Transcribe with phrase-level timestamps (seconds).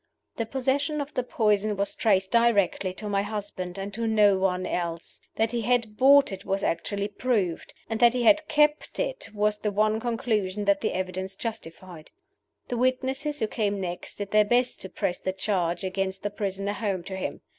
[0.37, 4.65] The possession of the poison was traced directly to my husband, and to no one
[4.65, 5.21] else.
[5.35, 9.59] That he had bought it was actually proved, and that he had kept it was
[9.59, 12.09] the one conclusion that the evidence justified.
[12.67, 16.73] The witnesses who came next did their best to press the charge against the prisoner
[16.73, 17.41] home to him.